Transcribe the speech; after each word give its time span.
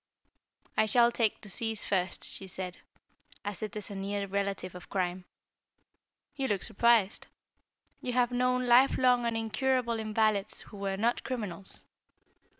"I 0.75 0.87
shall 0.87 1.11
take 1.11 1.41
Disease 1.41 1.85
first," 1.85 2.23
she 2.27 2.47
said, 2.47 2.79
"as 3.45 3.61
it 3.61 3.75
is 3.75 3.91
a 3.91 3.95
near 3.95 4.25
relative 4.25 4.73
of 4.73 4.89
Crime. 4.89 5.25
You 6.35 6.47
look 6.47 6.63
surprised. 6.63 7.27
You 8.01 8.13
have 8.13 8.31
known 8.31 8.65
life 8.65 8.97
long 8.97 9.27
and 9.27 9.37
incurable 9.37 9.99
invalids 9.99 10.61
who 10.61 10.77
were 10.77 10.97
not 10.97 11.23
criminals. 11.23 11.83